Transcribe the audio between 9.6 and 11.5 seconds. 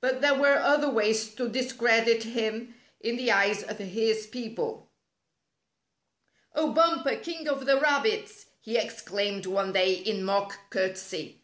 day in mock courtesy.